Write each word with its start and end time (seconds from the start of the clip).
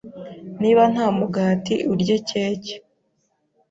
Niba 0.61 0.83
nta 0.93 1.07
mugati, 1.17 1.75
urye 1.91 2.17
keke. 2.27 2.75